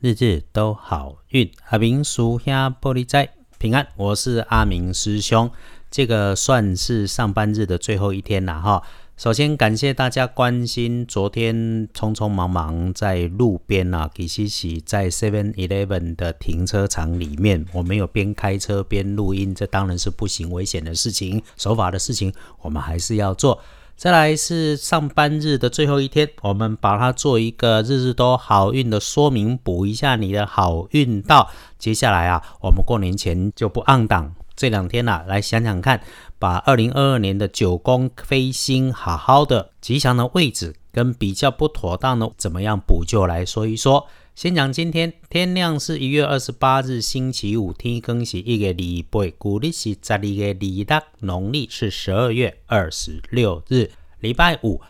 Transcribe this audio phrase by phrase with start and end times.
[0.00, 1.50] 日日都好运。
[1.68, 5.50] 阿明属下玻璃仔平安，我是阿明师兄。
[5.90, 8.82] 这个算是上班日的最后一天了哈。
[9.18, 11.54] 首先感谢大家关心，昨天
[11.88, 22.32] 匆匆忙忙在路边啊，其实是在 Seven Eleven 的停车场里面，我没有边开车边录音，这当然是不行，危险的事情，守法的事情，
[22.62, 23.60] 我们还是要做。
[24.00, 31.50] 再来是上班日的最后一天，我们把它做一个日日都好运的说明，补一下你的好运道。
[31.78, 36.00] 接下来啊，我们过年前就不按档，这两天啊，来想想看，
[36.38, 44.06] 把二零二二年的九宫飞星好好的吉祥的位置跟比较不妥当的怎么样补救来说一说。
[44.34, 54.80] 先讲今天，天亮是一月二十八日星期五，天更是一个礼拜，古历是十二月二日，农历是十二月二十六日，礼拜五。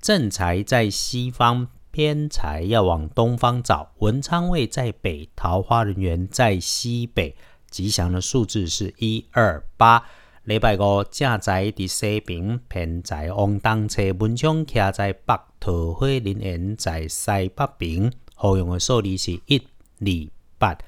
[0.00, 3.90] 正财在西方，偏财要往东方找。
[3.98, 7.34] 文昌位在北，桃花人员在西北。
[7.68, 10.04] 吉祥的数字是一二八。
[10.44, 14.02] 礼拜五正财伫西边，偏财往东侧。
[14.18, 18.12] 文昌徛在北，桃花人缘在西北边。
[18.40, 20.78] 后用的数字是一、二、八。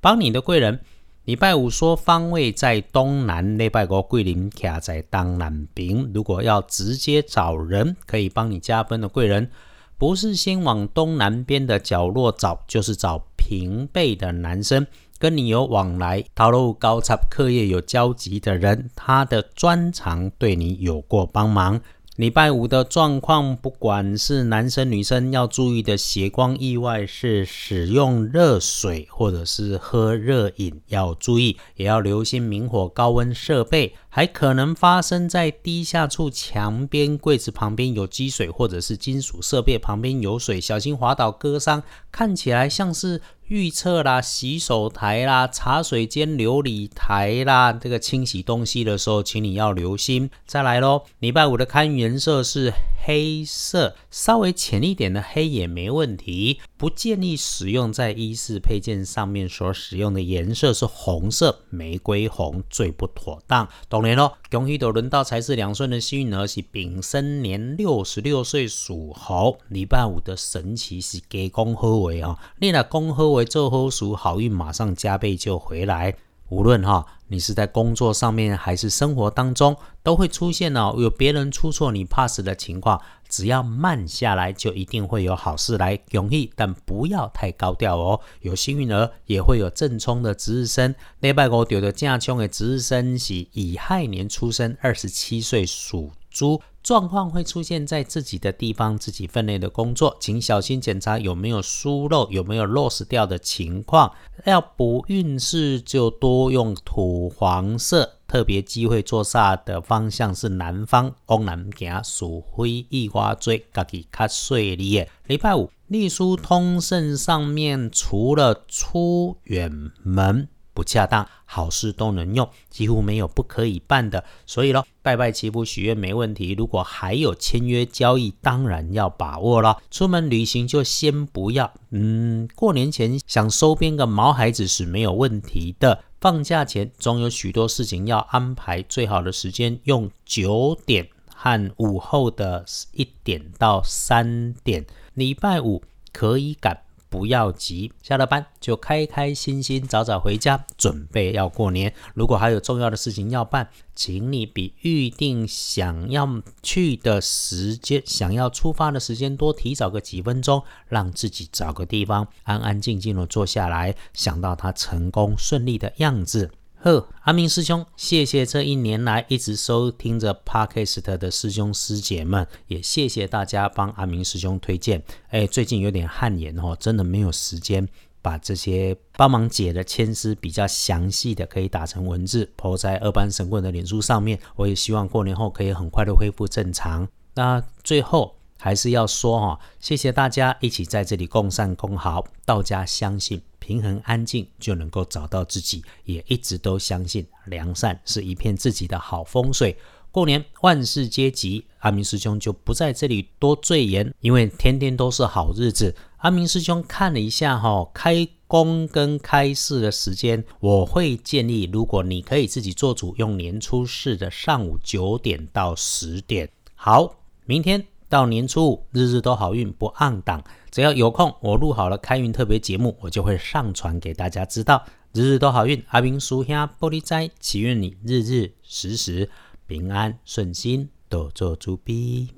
[0.00, 0.80] 帮你的贵人，
[1.24, 6.10] 礼拜五说方位在东南，礼拜五贵人卡在东南边。
[6.14, 9.50] 如果要直接找人可以帮你加分的贵人，
[9.98, 14.86] 不是先往东南边的角落找，就是找平辈的男生，
[15.18, 21.80] 跟你有往来、投入高差、课业有交集的人，他的专长对你有过帮忙。
[22.16, 41.82] 礼拜五的状况，不管是男生女生要注意的血光意外，是使用热水或者是喝热饮要注意，也要留心明火高温设备，还可能发生在低下处、墙边、柜子旁边有积水，或者是金属设备旁边有水，小心滑倒割伤。
[42.10, 43.20] 看起来像是。
[43.48, 50.28] 预测啦，洗手台啦，茶水间、琉璃台啦，这个清洗东西的时候，请你要留心。
[50.46, 52.72] 再来喽，礼拜五的看颜色是
[53.04, 56.58] 黑色，稍微浅一点的黑也没问题。
[56.78, 63.66] 不建议使用在衣饰配件上面所使用的颜色是红色，玫瑰红最不妥当。
[63.88, 69.58] 懂了喽，恭喜都轮到财是两顺的幸运儿是丙申年六十六岁属猴。
[69.68, 76.16] 礼拜五的神奇是给公喝为啊，你那公喝为做喝属好运马上加倍就回来。
[76.48, 83.00] 无论哈，你是在工作上面还是生活当中，都会出现哦有别人出错你 pass 的情况。
[83.28, 88.20] 只要慢下来，就一定会有好事来容易，但不要太高调哦。
[88.42, 90.94] 有幸运儿，也会有正冲的值日生。
[91.18, 96.60] 礼拜五丢的正冲的值日生是乙亥年出生，二十七岁属猪。
[96.82, 104.12] 状况会出现在自己的地方，自己分内的工作，请小心检查有没有疏漏，有没有落实掉的情况。
[104.44, 108.12] 要补运势，就多用土黄色。
[108.28, 115.04] 特别机会做煞的方向是南方，往南行，属灰易花锥，家己较顺利。
[115.26, 120.48] 礼拜五，隶书通胜上面除了出远门。
[120.76, 124.22] 不恰当，好事都能用，几乎没有不可以办的。
[124.44, 126.52] 所以咯，拜拜祈福许愿没问题。
[126.52, 129.78] 如果还有签约交易，当然要把握了。
[129.90, 131.72] 出门旅行就先不要。
[131.92, 136.04] 嗯，过年前想收编个毛孩子是没有问题的。
[136.20, 144.84] 放假前总有许多事情要安排，最好的时间用九点和午后的一点到三点。
[145.14, 145.82] 礼拜五
[146.12, 146.85] 可以赶。
[147.16, 151.94] 不要急，下了班就开开心心早早回家，准备要过年。
[152.12, 156.28] 如果还有重要的事情要办，请你比预定想要
[156.62, 166.50] 去的时间、想要出发的时间多提早个几分钟，让自己找个地方安安静静的坐下来，想到他成功顺利的样子。
[166.78, 175.02] 呵，阿明师兄，谢谢这一年来一直收听着 Podcast 的师兄师姐们，也谢谢大家帮阿明师兄推荐。
[175.30, 177.88] 哎，最近有点汗颜哦，真的没有时间
[178.22, 184.38] 把这些帮忙解的签诗比较详细的可以打成文字抛在二班神棍的脸书上面。
[184.54, 187.08] 我也希望过年后可以很快的恢复正常。
[187.34, 193.42] 那最后还是要说哈，谢谢大家一起在这里共善共好，道家相信。
[193.66, 199.76] 平衡安静就能够找到自己，也一直都相信良善是一片自己的好风水。
[200.12, 205.92] 过年万事皆吉，阿明师兄就不在这里多赘言，因为天天都是好日子。
[206.18, 216.48] 阿明师兄看了一下哈，开工跟开市的时间，我会建议，如果你可以自己做主，用年初四的上午九点到十点。
[216.76, 220.44] 好，明天到年初五，日日都好运不暗档。
[220.76, 224.84] 只要有空，我录好了开运特别节目，我就会上传给大家知道。
[225.14, 229.30] 日日都好运，阿明叔兄玻璃斋，祈愿你日日时时
[229.66, 232.28] 平安顺心，多做猪逼。